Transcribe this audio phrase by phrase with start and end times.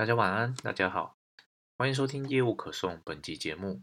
[0.00, 1.18] 大家晚安，大家好，
[1.76, 3.82] 欢迎收听业务可颂本集节目。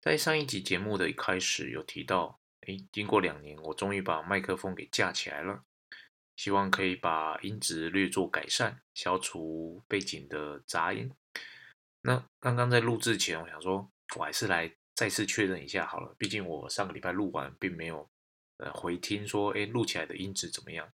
[0.00, 5.64] 在上一集节目的一开始有提到，诶，经过两年，我终于把麦克风给架起来了，
[6.36, 11.10] 希望可以把音质略作改善，消除背景的杂音。
[12.02, 18.08] 那刚刚在录制前，我想说，我还是来再次确认一下好了，毕竟我上个礼拜录完，并没有
[18.58, 20.88] 呃回听说，诶，录起来的音质怎么样？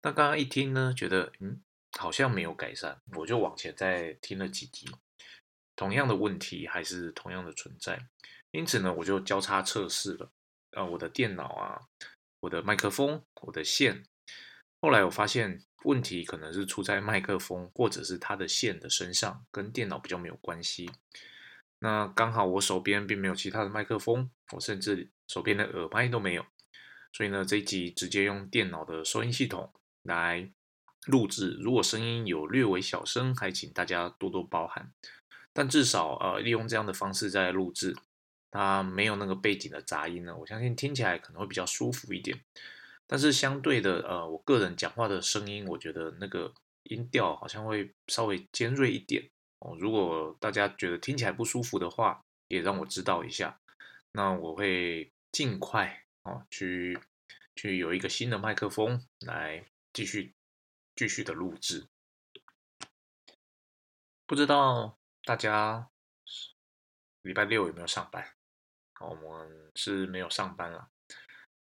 [0.00, 1.60] 那刚刚一听呢，觉得嗯。
[1.98, 4.88] 好像没有改善，我就往前再听了几集，
[5.74, 8.06] 同样的问题还是同样的存在，
[8.52, 10.30] 因此呢，我就交叉测试了，
[10.72, 11.80] 啊，我的电脑啊，
[12.40, 14.04] 我的麦克风，我的线，
[14.80, 20.90] 后来我发现问题可能是出在麦克风或者是它的线的身上，跟电脑比较没有关系。
[21.80, 26.46] 那刚好我手边并没有其他的麦克风，我甚至手边的耳麦都没有，
[27.12, 29.72] 所以呢，这一集直接用电脑的收音系统
[30.02, 30.52] 来。
[31.06, 34.92] 录制如果声音有略微小声，还请大家多多包涵。
[35.52, 37.96] 但至少呃，利用这样的方式在录制，
[38.50, 42.40] 它没有那个背景的杂音呢，我相信听起来可能会比较舒服一点。
[43.06, 49.28] 但是相对的，呃，我个人讲话的声音，我觉得那个音调好像会稍微尖锐一点
[49.58, 49.76] 哦。
[49.80, 53.58] 如果大家觉得听起来不舒服的话，也让我知道一下，
[54.12, 56.96] 那我会尽快哦去
[57.56, 60.32] 去有一个新的麦克风来继续。
[61.00, 61.88] 继续的录制，
[64.26, 65.88] 不知道大家
[67.22, 68.34] 礼拜六有没有上班？
[69.00, 70.90] 我们是没有上班了。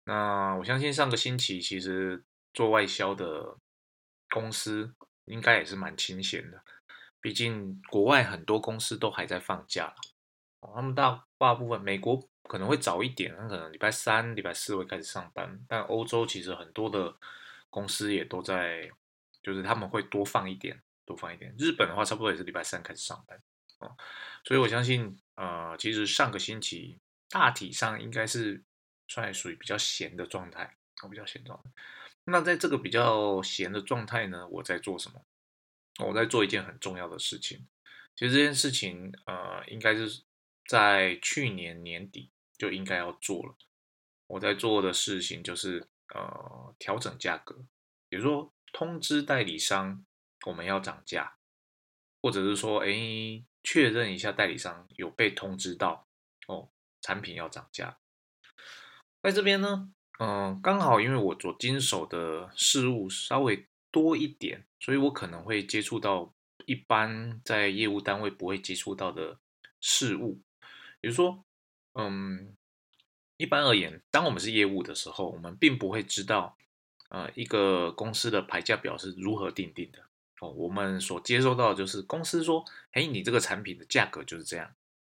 [0.06, 3.58] 那我相信上个星期其实做外销的
[4.30, 6.64] 公司应该也是蛮清闲的，
[7.20, 9.94] 毕竟国外很多公司都还在放假
[10.62, 17.18] 他们大大部分美国可能会早一点，可能礼拜三、礼拜四会开始上班，但欧洲其实很多的
[17.70, 18.90] 公司也都在。
[19.46, 21.54] 就是他们会多放一点，多放一点。
[21.56, 23.40] 日本的话，差不多也是礼拜三开始上班
[23.78, 23.96] 哦，
[24.44, 26.98] 所以我相信，呃，其实上个星期
[27.30, 28.64] 大体上应该是
[29.08, 31.70] 算属于比较闲的状态，哦，比较闲状态。
[32.24, 35.24] 那在这个比较闲的状态呢，我在做什么？
[36.04, 37.68] 我在做一件很重要的事情。
[38.16, 40.24] 其实这件事情，呃，应该是
[40.68, 43.56] 在去年年底就应该要做了。
[44.26, 47.64] 我在做的事情就是，呃，调整价格，
[48.10, 48.52] 比如说。
[48.76, 50.04] 通知代理商
[50.48, 51.38] 我们要涨价，
[52.22, 56.10] 或者是说，哎，确认一下代理商有被通知到
[56.48, 56.68] 哦，
[57.00, 58.00] 产品要涨价。
[59.24, 66.34] 在这边呢，嗯，刚好因为我做经手的事物稍微多一点，所以我可能会接触到
[66.66, 69.40] 一般在业务单位不会接触到的
[69.80, 70.42] 事物。
[71.00, 71.46] 比如说，
[71.94, 72.54] 嗯，
[73.38, 76.58] 一般而言，当我们是业务的时候，我们并不会知道。
[77.16, 80.00] 呃，一个公司的牌价表是如何定定的？
[80.42, 84.70] 哦，我们所接收到的就是公司说，嘿，你这个产品的价格就是这样，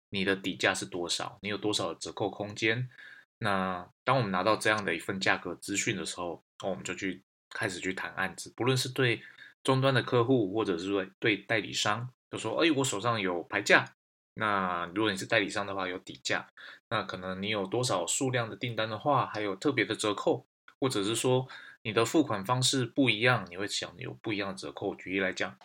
[0.09, 1.38] 你的底价是多少？
[1.43, 2.88] 你有多少折扣空间？
[3.37, 9.22] 那当我们拿到这样的一份价格资讯的时候，哦，我们就去开始去谈案子，不论是对
[9.62, 13.84] 终端的客户，或者是说对代理商，就说，哎，我手上有牌价，
[14.32, 16.49] 那如果你是代理商的话，有底价，
[16.88, 20.47] 那可能你有多少数量的订单的话，还有特别的折扣，
[20.81, 21.47] 或者是说。
[21.82, 24.94] 你的付款方式不一样，你会想有不一样的折扣。
[24.94, 25.56] 举例来讲，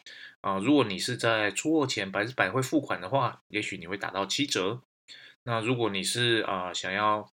[0.41, 4.81] 啊，如果你是在出货前百分之百会付款的话，也许你会打到七折。
[5.43, 7.29] 那如果你是啊想要，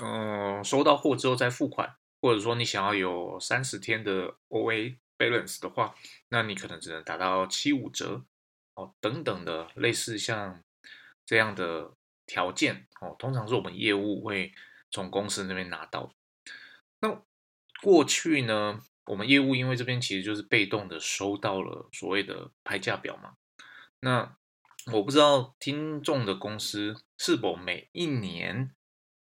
[0.00, 5.94] 嗯，收到货之后再付款，或者说你想要有三十天的 OA balance 的话，
[6.28, 8.24] 那你可能只能打到七五折
[8.74, 10.62] 哦，等等的类似像
[11.26, 11.92] 这样的
[12.26, 14.52] 条件哦，通常是我们业务会
[14.90, 16.12] 从公司那边拿到。
[17.00, 17.22] 那
[17.82, 23.34] 过去呢，我们业务因为这边其实就是被动的收到了所谓的拍价表嘛。
[24.00, 24.36] 那
[24.92, 28.74] 我不知道听众的公司是否每一年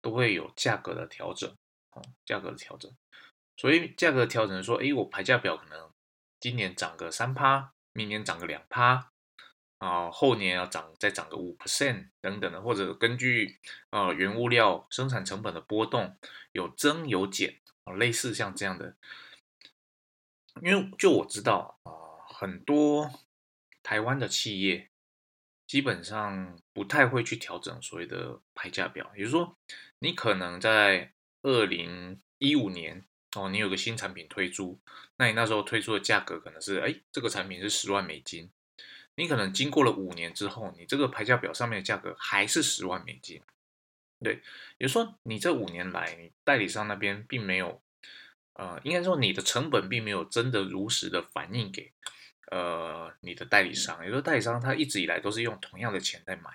[0.03, 1.51] 都会有价格的调整
[1.93, 2.91] 哦，价格的调整。
[3.57, 5.91] 所以价格调整说，哎，我排价表可能
[6.39, 9.11] 今年涨个三趴，明年涨个两趴
[9.79, 13.59] 啊，后年要涨再涨个五 percent 等等的，或者根据
[13.91, 16.17] 呃原物料生产成本的波动
[16.53, 17.61] 有增有减。
[17.95, 18.97] 类似像这样的，
[20.63, 21.91] 因为就我知道啊，
[22.29, 23.11] 很多
[23.83, 24.91] 台湾的企业
[25.67, 29.11] 基本上不太会去调整所谓的排价表。
[29.15, 29.57] 也就是说，
[30.01, 31.13] 你可能在
[31.43, 33.05] 二零一五年
[33.37, 34.79] 哦，你有个新产品推出，
[35.17, 38.51] 那你那时候推出的价格可能是哎，这个产品是十万美金。
[39.15, 43.41] 你可能经过了五年之后，你这个排价表上面的价格还是十万美金。
[44.23, 44.41] 对，
[44.79, 47.83] 也就说，你这五年来，你代理商那边并没有，
[48.55, 51.93] 呃，应该说你的成本并没有真的如实的反映给
[52.51, 56.51] 呃你的代理商，也就是代理商他一直以来都是用同样的钱在买。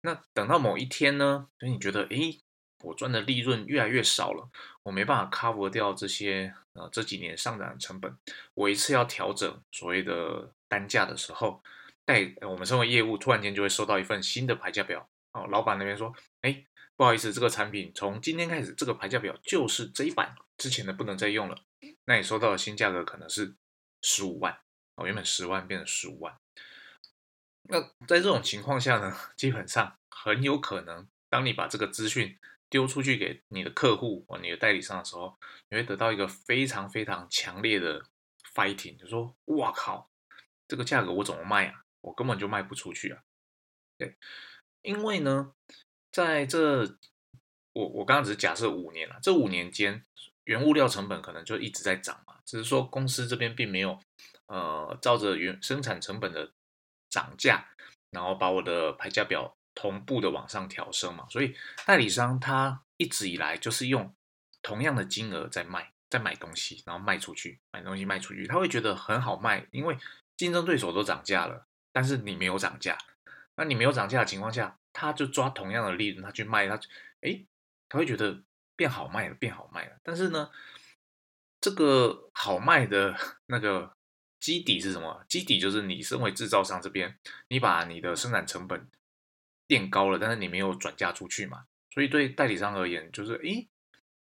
[0.00, 2.40] 那等到某一天呢，所以你觉得，诶，
[2.82, 4.48] 我赚的利润越来越少了，
[4.82, 8.14] 我没办法 cover 掉这些呃这几年上涨的成本，
[8.54, 11.62] 我一次要调整所谓的单价的时候，
[12.04, 16.64] 代我们身为业务突然间就会收到一份新的牌价表，哦，老板那边说，哎，
[16.96, 21.56] 不好意思，这个产品从今天开始，这个牌价表就是这一版，之前的不能再用了，
[22.04, 23.56] 那你收到的新价格可能是
[24.00, 24.60] 十五万，
[24.94, 26.38] 哦，原本十万变成十五万。
[27.62, 32.38] 那在这种情况下呢，基本上很有可能，当你把这个资讯
[32.68, 35.36] 丢出去给你的客户或你的代理商的时候，
[35.70, 38.04] 你会得到一个非常非常强烈的
[38.54, 40.10] fighting，就说：“哇靠，
[40.68, 41.84] 这个价格我怎么卖啊？
[42.02, 43.22] 我根本就卖不出去啊！”
[43.96, 44.16] 对，
[44.82, 45.54] 因为呢，
[46.14, 46.84] 在这
[47.74, 50.02] 我我刚刚只是假设五年了，这五年间
[50.44, 54.00] 原物料成本可能就一直在涨嘛，只是说公司这边并没有
[54.46, 56.50] 呃照着原生产成本的。
[57.10, 57.64] 涨价，
[58.10, 61.54] 然后把我的牌价表同步的往上调升嘛，所以
[61.86, 64.12] 代理商他一直以来就是用
[64.62, 69.96] 同样的金额在卖，在买东西，然后卖出去，买东西卖出去，他会觉得很好卖，因为
[70.36, 72.98] 竞争对手都涨价了，但是你没有涨价，
[73.54, 76.80] 那你没有涨价的情况下，他就抓同样的利润，他去卖，他
[77.20, 77.44] 哎，
[77.90, 78.42] 他会觉得
[78.74, 80.50] 变好卖了，变好卖了，但是呢，
[81.60, 83.14] 这个好卖的
[83.44, 83.94] 那个。
[84.40, 85.24] 基底是什么？
[85.26, 87.18] 基底就是你身为制造商这边，
[87.48, 88.90] 你把你的生产成本
[89.66, 91.64] 垫高了，但是你没有转嫁出去嘛，
[91.94, 93.66] 所以对代理商而言，就是诶，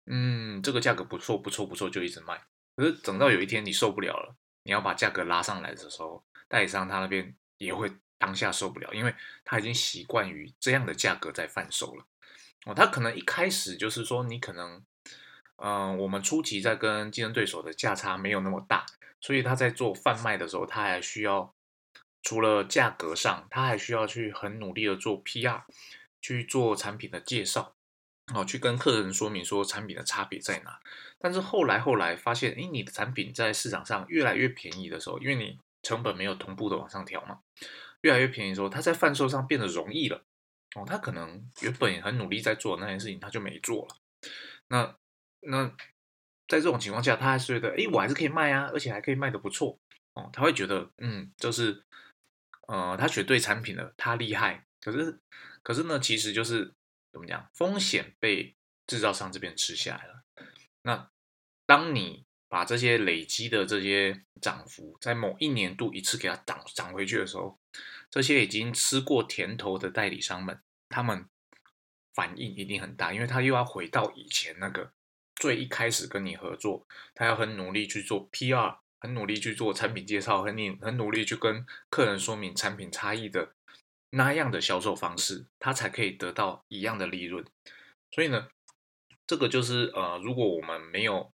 [0.06, 2.40] 嗯，这个价格不错，不错，不错，就一直卖。
[2.76, 7.92] 可是等到有一天你受不了了，你要把价格拉上来的时候，代理商他那边也会
[8.24, 12.06] 当下受不了，因为他已经习惯于这样的价格在贩售了。
[12.66, 14.82] 哦，他可能一开始就是说，你可能，
[15.58, 18.86] 嗯，我们初期在跟竞争对手的价差没有那么大。
[19.20, 21.54] 所以他在做贩卖的时候，他还需要
[22.22, 25.64] 除了价格上，他还需要去很努力的做 PR，
[26.22, 27.76] 去做产品的介绍，
[28.34, 30.80] 哦，去跟客人说明说产品的差别在哪。
[31.20, 37.40] 但是后来后来发现，哎，你的产品在市场上越来越便宜的时候，因为你成本没有同步的往上调嘛，
[38.04, 40.24] 越来越便宜的时候，他在贩售上变得容易了。
[40.76, 43.98] 哦，他可能原本很努力在做那件事情，他就没做了。
[44.68, 44.96] 那
[45.42, 45.76] 那。
[46.46, 49.80] 在这种情况下，他还是觉得，哎，我还是可以卖啊，而且还可以卖的不错
[50.14, 50.30] 哦。
[50.34, 51.84] 他会觉得，嗯，就是，
[52.68, 54.68] 呃，他选对产品了，他厉害。
[54.82, 55.20] 可是，
[55.64, 56.74] 可是呢，其实就是
[57.14, 60.24] 怎么讲，风险被制造商这边吃下来了。
[60.84, 61.10] 那
[61.66, 67.58] 当你把这些累积的这些涨幅，在某一年度一次给它涨涨回去的时候，
[68.14, 71.28] 这些已经吃过甜头的代理商们，他们
[72.14, 74.92] 反应一定很大，因为他又要回到以前那个。
[75.36, 83.56] 最一开始跟你合作，他要很努力去做 PR，很努力去做产品介绍，很努很努力去跟客人说明产品差异的
[84.12, 87.44] 那样的销售方式，他才可以得到一样的利润。
[88.12, 88.48] 所以呢，
[89.26, 91.34] 这个就是呃，如果我们没有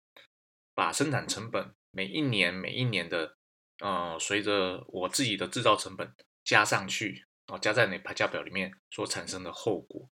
[0.74, 3.36] 把生产成本每一年每一年的
[3.78, 6.12] 呃，随着我自己的制造成本
[6.44, 10.08] 加上去哦，加在你排价表里面所产生的后果，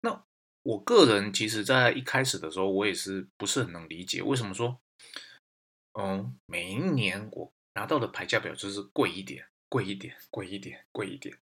[0.00, 0.24] 那。
[0.68, 4.80] 我个人其实，在一开始的时候，我也是不是很能理解，为什么说，
[5.92, 11.38] 嗯，每一年我拿到的牌价表就是贵一点，贵一点，贵一点，贵一点，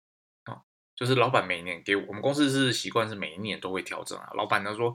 [0.45, 0.63] 啊，
[0.95, 4.31] 就是老板每一年给我们公司是习惯是每一年都会调整啊。
[4.35, 4.95] 老板他说，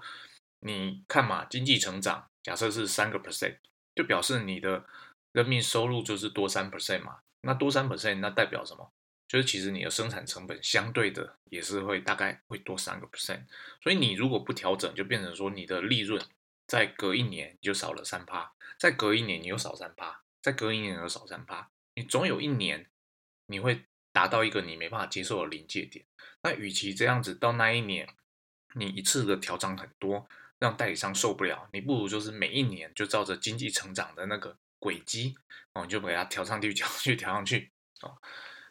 [0.62, 3.58] 你看嘛，经济成长假设是三个 percent，
[3.94, 4.86] 就表示你的
[5.34, 8.90] 人民收入就是多三 percent 嘛，那多三 percent，那代表什么？
[9.34, 13.42] 就是其实你的生产成本相对的也是会大概会多三个 percent，
[13.82, 16.24] 所以你如果不调整，就变成说你的利润
[16.68, 22.86] 在隔一年就少了三趴，再隔一年你又少三趴，再隔一年又少三趴，你总有一年
[23.48, 26.06] 你会达到一个你没办法接受的临界点。
[26.44, 28.08] 那与其这样子到那一年
[28.76, 35.36] 你一次的调整很多，让代理商受不了，你不如就是每一年就照着经济成长的那个轨迹
[35.74, 37.72] 哦，你就给它调上去，调上去，调上去
[38.02, 38.16] 哦。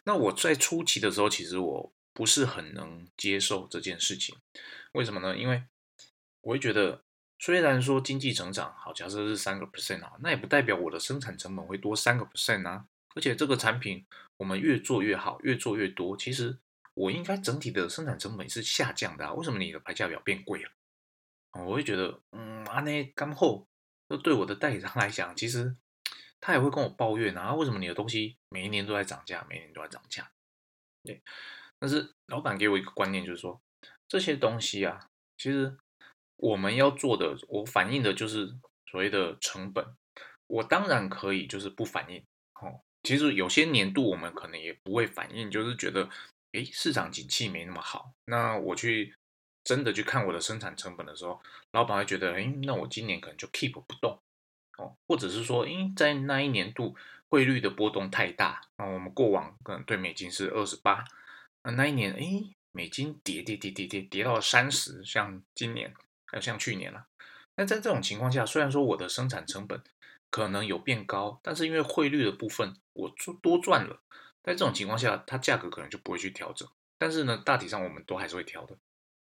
[0.04, 4.36] 那我在初期的时候，其实我不是很能接受这件事情，
[4.92, 5.36] 为什么呢？
[5.36, 5.62] 因为
[6.40, 7.04] 我会觉得，
[7.38, 12.86] 虽然说经济成长好，假设是三个 percent 啊，那也不代表我的生产成本会多三个 percent 啊。
[13.14, 14.04] 而且这个产品
[14.38, 16.58] 我们越做越好，越做越多，其实
[16.94, 19.32] 我应该整体的生产成本是下降的啊。
[19.34, 20.70] 为什么你的牌价表变贵了？
[21.52, 23.68] 我会觉得，嗯，啊那干后，
[24.08, 25.76] 那对我的代理商来讲，其实。
[26.42, 30.30] 他也会跟我抱怨啊，为什么你的东西每一年都在涨价，每一年都在涨价？
[31.04, 31.22] 对，
[31.78, 33.58] 但是老板给我一个观念，就是说
[34.08, 35.08] 这些东西啊，
[35.38, 35.74] 其实
[36.36, 38.52] 我们要做的，我反映的就是
[38.90, 39.86] 所谓的成本。
[40.48, 42.22] 我当然可以就是不反映，
[42.60, 46.10] 哦，其实有些年度我们可能也不会反应，就是觉得，
[46.52, 49.14] 诶，市场景气没那么好，那我去
[49.64, 54.20] 真的去看我的生产成本的时候，老板会觉得，诶，那我今年可能就 keep 不动，
[55.06, 56.94] 或者是说，诶，在那一年度
[57.28, 61.04] 汇率的波动太大，那我们过往可能对美金是二十八，
[61.64, 65.92] 那那一年，诶，美金跌跌跌跌跌跌到三十，像今年，
[66.26, 67.06] 还有像去年了，
[67.56, 69.82] 那在这种情况下，虽然说我的生产成本，
[70.30, 74.00] 可能有变高，但是因为汇率的部分我多多赚了，
[74.42, 76.68] 在这种情况下，它价格可能就不会去调整。
[76.98, 78.76] 但是呢，大体上我们都还是会调的。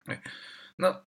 [0.06, 0.24] 哎，
[0.78, 1.04] 那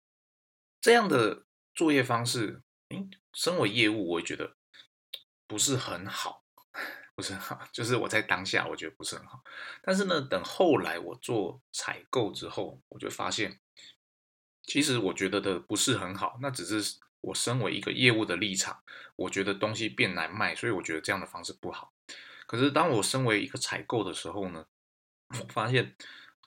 [0.81, 4.57] 这样的作业方式，嗯，身为业务，我也觉得
[5.47, 6.43] 不是很好，
[7.15, 7.61] 不是很好。
[7.73, 9.45] 就是我在当下，我觉得不是很好。
[9.81, 13.61] 但是呢，等后来我做采购之后，我就发现，
[14.65, 16.99] 其实我觉得的不是很好，那只是。
[17.23, 18.85] 我身为一个业务的立场，
[19.17, 21.93] 我觉得东西变难卖，所以我觉得这样的方式不好。
[22.47, 24.65] 可是当我身为一个采购的时候呢，
[25.41, 25.97] 我发现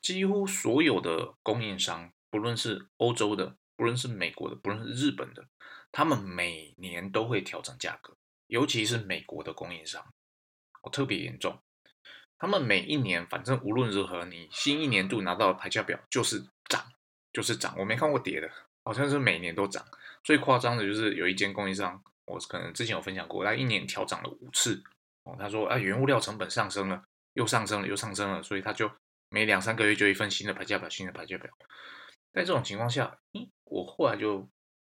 [0.02, 5.50] 几乎所有的供应商，不论是欧洲的，不论是美国的，不论是日本的，
[5.92, 8.16] 他们每年都会调整价格，
[8.48, 10.14] 尤其是美国的供应商，
[10.84, 11.60] 哦特别严重。
[12.38, 16.86] 他们每一年，反正无论如何，你新一年度拿到的排价表就是涨，
[17.34, 18.50] 就是涨，我没看过跌的，
[18.84, 19.86] 好像是每年都涨。
[20.24, 24.82] 最夸张的就是有一间供应商，我可能之前有分享过，他一年调涨了五次
[25.24, 25.36] 哦。
[25.38, 27.04] 他说啊，原物料成本上升了，
[27.34, 28.90] 又上升了，又上升了，所以他就
[29.30, 31.52] 每两三个月就一份新的排价表，新的排价表。
[32.32, 33.18] 在这种情况下，
[33.66, 34.48] 我后来就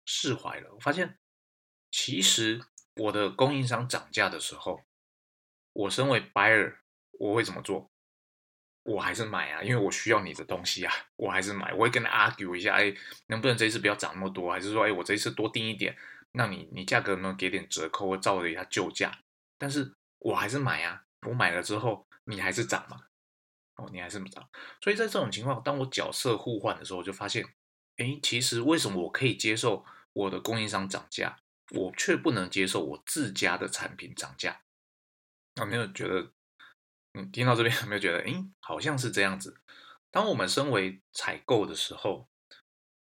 [0.08, 0.74] 释怀了。
[0.74, 1.20] 我发现，
[1.92, 2.60] 其实
[2.96, 4.82] 我的供应商涨价的时候，
[5.74, 6.78] 我身为 buyer，
[7.20, 7.92] 我会怎么做？
[8.84, 11.74] 我还是买啊，因为我需要你的东西啊，我还是买。
[11.74, 12.96] 我会跟他 argue 一下，哎，
[13.28, 14.50] 能不能这一次不要涨那么多？
[14.50, 15.98] 还是说，哎，我这一次多订一点，
[16.32, 19.20] 那你你价格能给点折扣，或照着一下旧价？
[19.58, 23.02] 但是我还是买啊，我买了之后，你还是涨嘛？
[23.76, 24.50] 哦，你还是涨。
[24.82, 27.46] 所以在这种情况，当我角色互换的时候，我就发现，
[27.98, 29.86] 哎，其实为什么我可以接受
[30.18, 31.38] 我的供应商涨价，
[31.72, 34.62] 我却不能接受我自家的产品涨价？
[35.56, 36.32] 有没有觉得？
[37.14, 39.60] 嗯听到这边有没有觉得，哎，好像是这样子。
[40.12, 42.28] 当我们身为采购的时候，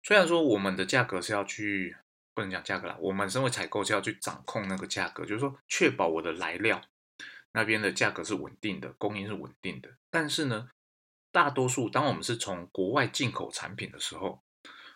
[0.03, 1.95] 虽然说我们的价格是要去，
[2.33, 6.81] 不能讲价格啦，我们身为采购是要去掌控那个价格，就是说确保我的来料
[7.53, 9.95] 那边的价格是稳定的，供应是稳定的。
[10.09, 10.69] 但是呢，
[11.31, 14.43] 大多数当我们是从国外进口产品的时候，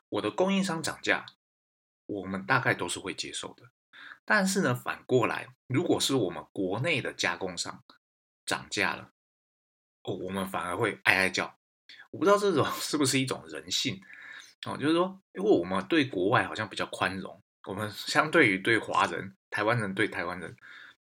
[0.09, 1.25] 我的供应商涨价，
[2.11, 3.63] 我们大概都是会接受的。
[4.25, 7.83] 但是呢，反过来，如果是我们国内的加工商，
[8.45, 9.11] 涨价了，
[10.03, 11.57] 哦，我们反而会哀哀叫。
[12.11, 14.01] 我不知道这种是不是一种人性
[14.65, 20.55] 哦，就是说，因为我们对国外好像比较宽容，我们相对于对华人、台湾人对台湾人，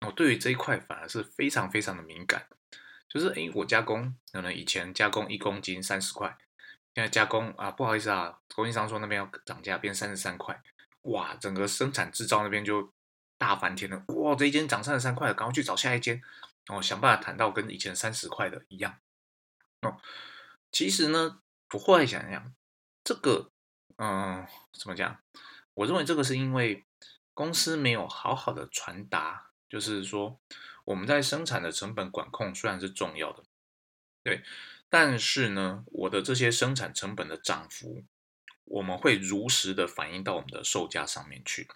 [0.01, 2.47] 我对于这一块反而是非常非常的敏感。
[3.07, 6.37] 就是，哎，我加工可能以前加工一公斤三十块，
[6.93, 10.61] 现在加工啊，不好意思啊，供应商说那边要涨价变三十三块，
[11.05, 12.93] 哇，整个生产制造那边就
[13.37, 16.21] 大翻天了，哇，这一间涨三十三块，赶快去找下一间。
[16.67, 18.97] 然哦，想办法谈到跟以前三十块的一样。
[19.81, 20.01] 哦，
[20.71, 21.39] 其实呢，
[21.73, 22.55] 我后来想想，
[23.03, 23.51] 这个，
[23.97, 25.19] 嗯，怎么讲？
[25.75, 26.83] 我认为这个是因为
[27.35, 30.39] 公司没有好好的传达，就是说
[30.85, 33.43] 我们在生产的成本管控虽然是重要的，
[34.23, 34.43] 对，
[34.89, 38.03] 但是呢，我的这些生产成本的涨幅，
[38.65, 41.67] 我们会如实的反映到我们的售价上面去。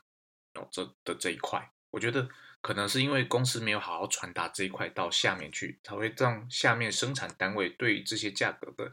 [0.56, 2.30] 哦，这的这一块，我觉得。
[2.62, 8.92] 可能是因为公司没有好好传达这一块到下面去，才会让下面生产单位对这些价格的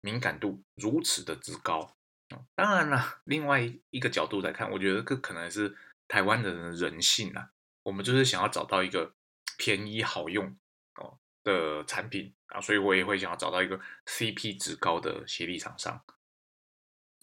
[0.00, 1.94] 敏感度如此的之高。
[2.54, 5.76] 当然了，另外一个角度来看，我觉得这可能是
[6.08, 7.50] 台湾人的人性啊，
[7.82, 9.12] 我们就是想要找到一个
[9.58, 10.56] 便宜好用
[10.94, 16.02] 哦的产品啊，所以我也会想要找到一个 CP 值高的协力厂商。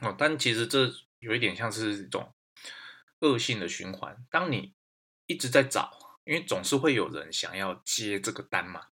[0.01, 2.33] 哦，但其实这有一点像是一种
[3.19, 4.73] 恶性的循环，当你。
[5.31, 8.87] 一直在找，因为总是会有人想要接这个单嘛，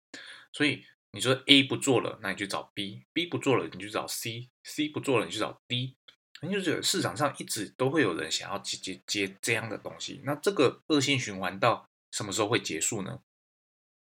[0.53, 5.97] 所以你说 A 不做了，那你去找 B；B 不做了，你去找 C；C 不做了，你去找 D。
[6.43, 13.23] 你就是市场上一直都会有人想要接接接这样的东西，那这个恶性循环到什么时候会结束呢？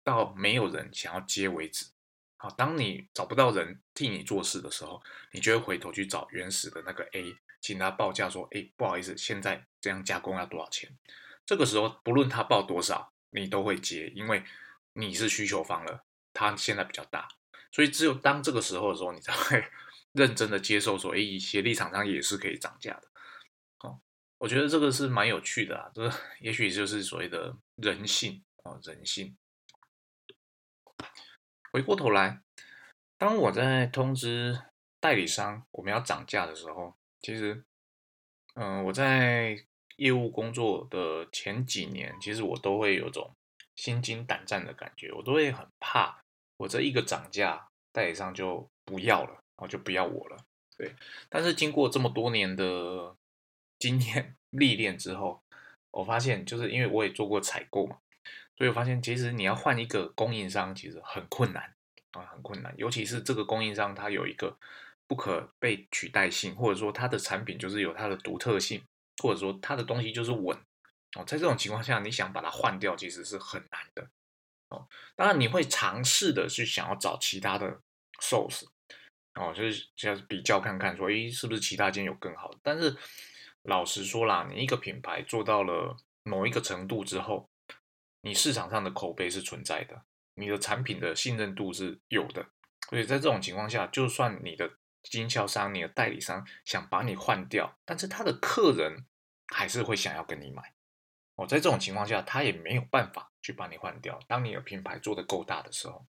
[0.02, 1.93] 到没有人想要接为止。
[2.44, 10.94] 好，当你找不到人替你做事的时候，你就会回头去找原始的那个 A，请他报价说：“哎，不好意思，现在这样加工要多少钱？”
[11.46, 14.44] 这个时候，不论他报多少，你都会接，因为
[14.92, 17.26] 你是需求方了，他现在比较大，
[17.72, 19.64] 所以只有当这个时候的时候，你才会
[20.12, 23.08] 认真的接受说，哎，协力厂商也是可以涨价的。
[23.78, 23.98] 哦，
[24.36, 29.34] 我觉得这个是蛮有趣的啊，这 也许就是所谓的人性啊，人性。
[31.74, 32.40] 回过头来，
[33.18, 34.56] 当我在通知
[35.00, 37.64] 代理商我们要涨价的时候，其实，
[38.54, 39.58] 嗯，我在
[39.96, 43.28] 业务工作的前几年，其实我都会有种
[43.74, 46.16] 心惊胆战的感觉，我都会很怕，
[46.58, 50.36] 我这一个涨价，代理商就不要了，然后就不要我了。
[50.76, 50.94] 对，
[51.28, 53.16] 但是经过这么多年的
[53.80, 55.42] 经验 历练之后，
[55.90, 57.98] 我发现，就是因为我也做过采购嘛，
[58.56, 61.74] 所以我发现，其实你要换一个供应商，其实很困难
[62.12, 62.72] 啊，很困难。
[62.76, 64.56] 尤其是这个供应商，它有一个
[65.06, 68.82] 不可被取代性，或者说它的产品就是有它的独特性，
[69.22, 70.56] 或者说它的东西就是稳
[71.16, 71.24] 哦。
[71.26, 74.08] 在这种情况下，你想把它换掉，其实是很难的
[74.68, 74.86] 哦。
[75.16, 77.80] 当然，你会尝试的去想要找其他的
[78.20, 78.64] source。
[79.34, 82.58] 哦，就是就是比较看看，说，诶，是不是其他间有更好的？
[82.62, 82.96] 但是
[83.62, 87.50] 老实说啦，你一个品牌做到了某一个程度之后，
[88.24, 90.02] 你市场上的口碑是存在的，
[90.34, 92.46] 你的产品的信任度是有的。
[92.90, 94.68] 所以在这种情况下，就算你的
[95.02, 99.06] 经销商、你的代理商想把你换掉，但是他的客人
[99.48, 100.74] 还是会想要跟你买。
[101.36, 104.18] 哦，在这种情况下，他也没有办法去把你换掉。
[104.26, 106.04] 当你的品牌做得够大的时候，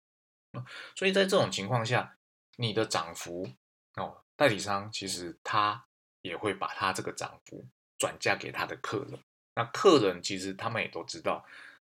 [0.95, 2.17] 所以在这种情况下。
[2.59, 3.49] 你的涨幅
[3.97, 5.87] 哦，代理商其实他
[6.21, 7.67] 也会把他这个涨幅
[7.97, 9.19] 转嫁给他的客人。
[9.55, 11.43] 那客人其实他们也都知道，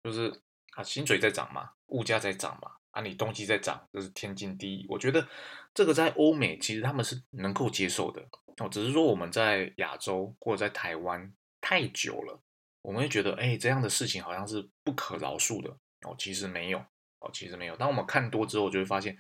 [0.08, 0.34] 就是
[0.72, 4.86] 啊，薪水在涨嘛，物价在涨嘛，啊，你东西在涨，这是天经地义。
[4.88, 5.28] 我觉得
[5.74, 8.26] 这个在欧美其实他们是能够接受的
[8.60, 12.40] 哦，只是说我们在亚洲或者在台湾太久了，
[12.82, 15.70] 我们会觉得哎，这样的事情好像是不可饶恕的
[16.04, 16.16] 哦。
[16.18, 16.78] 其实没有
[17.20, 17.76] 哦，其实没有。
[17.76, 19.18] 当我们看多之后，就会发现。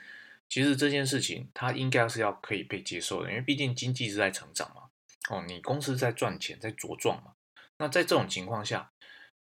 [0.49, 4.83] 其实这件事情它应该是要可以被接受的，因为毕竟经济是在成长嘛，
[5.29, 7.33] 哦，你公司在赚钱，在茁壮嘛。
[7.79, 8.93] 那在这种情况下，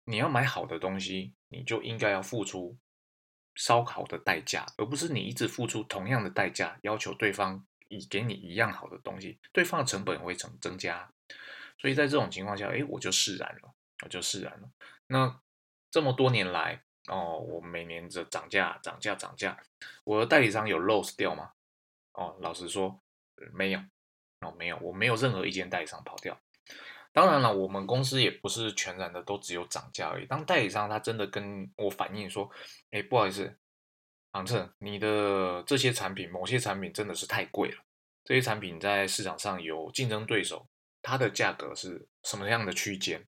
[0.06, 2.78] 你要买好的东西，你就应该要付出
[3.56, 11.12] 稍好的代价，而不是你一直付出同样的代价，要求对方以给你一样好的东西，对方的成本会增增加。
[11.77, 14.70] 所以在这种情况下，哎，我就释然了，我就释然了。
[15.08, 15.42] 那
[15.92, 16.82] 这么多年来。
[17.08, 19.56] 哦，我每年的涨价、涨价、涨价，
[20.06, 21.51] 我的代理商有 lose 掉吗？
[22.14, 23.00] 哦，老实说，
[23.53, 23.79] 没有，
[24.40, 26.42] 哦，没有，我没有任何一间代理商跑掉。
[27.16, 30.25] 当然了，我们公司也不是全然的都只有涨价而已。
[30.25, 32.51] 当代理商他真的跟我反映说，
[32.92, 33.58] 哎，不好意思，
[34.34, 37.78] 航策，你的这些产品，某些产品真的是太贵了，
[38.25, 40.68] 这些产品在市场上有竞争对手，
[41.01, 43.25] 它的价格是什么样的区间？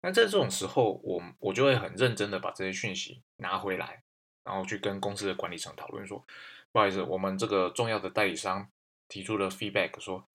[0.00, 4.02] 那在这种时候，我我就会很认真的把这些讯息拿回来，
[4.42, 6.26] 然后去跟公司的管理层讨论说，
[6.72, 8.68] 不好意思，我们这个重要的代理商
[9.06, 10.28] 提出了 feedback，说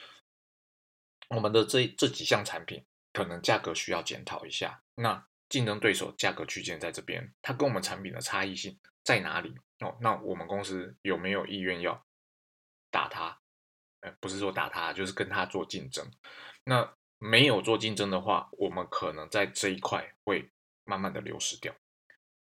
[1.28, 2.82] 我们的这这几项产品
[3.13, 4.82] 可能价格需要检讨一下。
[4.95, 9.56] 那竞争对手价格区间在这边，它跟我们产品的差异性在哪里？
[9.80, 12.04] 哦，那我们公司有没有意愿要
[12.91, 13.39] 打它？
[14.02, 16.06] 呃，不是说打它，就是跟它做竞争。
[16.65, 20.49] 那没有做竞争的话，我们可能在这一块会
[20.84, 21.73] 慢慢的流失掉。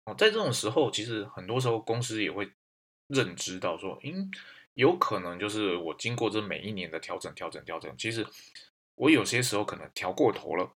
[0.06, 2.52] 哦，在这种时候，其实很多时候公司也会
[3.08, 4.30] 认知到说，嗯，
[4.74, 8.26] 有可能就是我经过这每一年的调整、调整、调整，其实
[8.96, 10.76] 我有些时候可能调过头了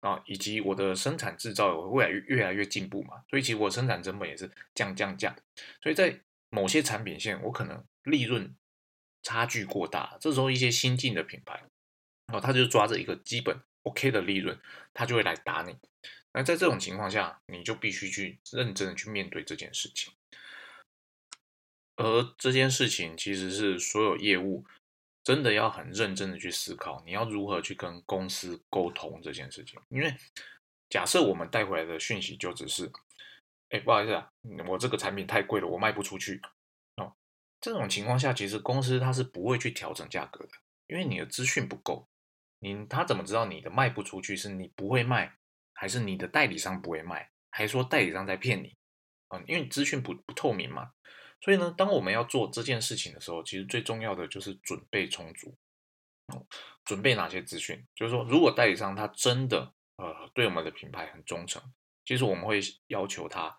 [0.00, 5.34] 啊，以及我的生产制造也会越越来越进步嘛，所以其实我生产成本也是降降降，
[5.82, 8.54] 所以在某些产品线我可能利润
[9.22, 11.62] 差距过大，这时候一些新进的品牌。
[12.32, 14.58] 哦，他就抓着一个基本 OK 的利润，
[14.94, 15.76] 他就会来打你。
[16.32, 20.12] 那在这种情况下，你就必须去认真的去面对这件事情。
[21.96, 24.64] 而这件事情其实是所有业务
[25.24, 29.80] 真的要很认真的去思考，你要如何去跟公司沟通这件事情。
[29.88, 30.14] 因为
[30.90, 32.92] 假设我们带回来的讯息就只是，
[33.70, 34.30] 哎，不好意思啊，
[34.68, 36.42] 我这个产品太贵了，我卖不出去。
[36.96, 37.12] 哦，
[37.58, 40.50] 这种情况下，其实公司它是不会去调整价格的，
[40.88, 42.06] 因为你的资讯不够。
[42.60, 44.36] 你他怎么知道你的卖不出去？
[44.36, 45.34] 是你不会卖，
[45.72, 48.76] 还是你的代理商不会卖，还是说代理商在骗你？
[49.28, 50.92] 啊，因为资讯不不透明嘛。
[51.44, 55.54] 所以呢，当我们要做这件事情的时候，其实最重要的就是准备充足。
[56.86, 57.86] 准备哪些资讯？
[57.94, 61.62] 就是说，如果代理商他真的呃对我们的品牌很忠诚，
[62.06, 63.58] 其实我们会要求他，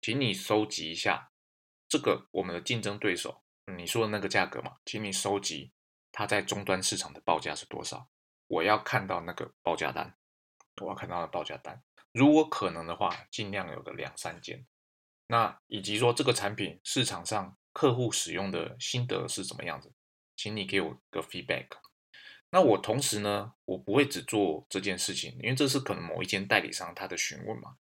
[0.00, 1.30] 请你收集一下
[1.88, 3.44] 这个我们的竞争对手
[3.76, 5.72] 你说的那个价格嘛，请你收集
[6.10, 8.08] 他在终端市场的报价是多少。
[8.48, 10.16] 我要看到那个报价单，
[10.82, 11.80] 我要看到的报价单。
[12.10, 14.66] 如果可能的话，尽量有个两三件。
[15.28, 19.92] 那以及说这个产品市场上客户使用的心得是怎么样子，
[20.36, 21.66] 请你给我个 feedback。
[22.50, 27.76] 那我同时呢，我不会只做这件事情，因为这是可能某一间代理商他的询问嘛。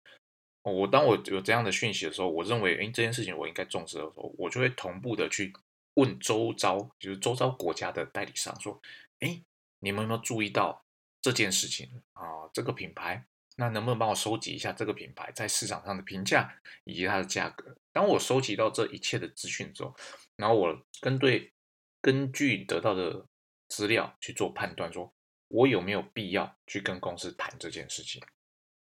[0.63, 5.51] 我当我有这样的讯息的时候，我认为，哎，这件事情我应该重视的时候，我就会同步的去
[5.95, 8.79] 问周遭，就是周遭国家的代理商说，
[9.19, 9.43] 哎，
[9.79, 10.85] 你们有没有注意到
[11.19, 12.47] 这件事情啊？
[12.53, 13.25] 这个品牌，
[13.55, 17.77] 那能不能帮我收集一下这个品牌在市场上的评价以及它的价格？
[17.91, 19.95] 当我收集到这一切的资讯之后，
[20.35, 21.53] 然后我跟对
[22.01, 23.25] 根据得到的
[23.67, 25.13] 资料去做判断，说
[25.47, 28.21] 我有没有必要去跟公司谈这件事情？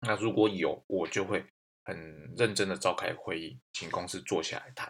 [0.00, 1.44] 那如果有，我就会。
[1.84, 4.88] 很认真的召开会议，请公司坐下来谈。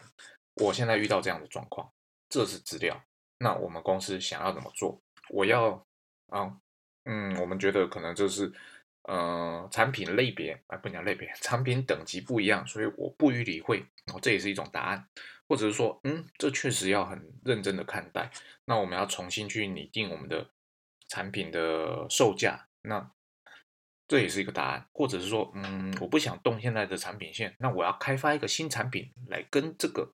[0.57, 1.91] 我现在遇到这样的状况，
[2.29, 3.03] 这是资料。
[3.39, 5.01] 那我们公司想要怎么做？
[5.31, 5.87] 我要
[6.27, 6.55] 啊，
[7.05, 8.53] 嗯，我们觉得可能就是，
[9.05, 13.85] 呃，产品类别啊，不讲类别，产品等级不一样，所以我不予理会。
[14.13, 15.09] 哦，这也是一种答案，
[15.49, 18.31] 或者是说，嗯，这确实要很认真的看待。
[18.65, 20.51] 那我们要重新去拟定我们的
[21.09, 22.69] 产品的售价。
[22.83, 23.13] 那
[24.09, 30.13] 这也是一个答案，或者是说，嗯，我不想动现在的产品线，那我要开发一个新产品来跟这个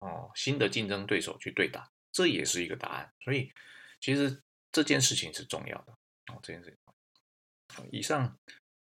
[0.00, 3.12] 哦新的竞争对手去对打，这也是一个答案。
[3.20, 3.52] 所以
[4.00, 5.92] 其实这件事情是重要的
[6.32, 6.78] 哦，这件事情。
[7.90, 8.36] 以上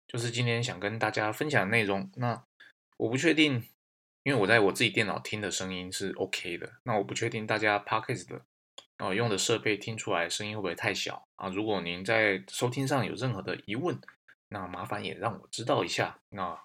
[0.06, 2.10] 就是今天想跟大家分享的内容。
[2.16, 2.44] 那
[2.96, 3.62] 我不确定，
[4.22, 8.42] 因为我在我自己电脑听的声音是 OK 的，那我不确定大家 Podcast 的
[8.98, 11.48] 哦用的设备听出来声音会不会太小啊？
[11.48, 13.98] 如果您在收听上有任何的疑问，
[14.48, 16.60] 那麻烦也让我知道一下，那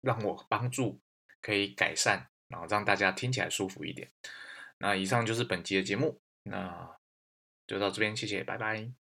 [0.00, 0.98] 让我帮助
[1.40, 4.08] 可以改善，然后让大家听起来舒服一点。
[4.78, 6.96] 那以上就是本集的节目，那
[7.66, 9.07] 就到这边，谢谢，拜拜。